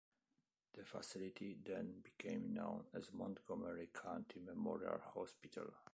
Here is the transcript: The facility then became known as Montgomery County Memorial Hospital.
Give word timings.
The 0.73 0.83
facility 0.83 1.55
then 1.63 2.01
became 2.01 2.55
known 2.55 2.85
as 2.91 3.13
Montgomery 3.13 3.91
County 3.93 4.39
Memorial 4.43 4.97
Hospital. 5.13 5.75